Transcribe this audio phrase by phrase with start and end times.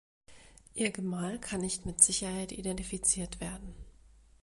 [0.73, 3.75] Ihr Gemahl kann nicht mit Sicherheit identifiziert werden.